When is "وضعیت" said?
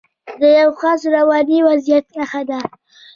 1.67-2.05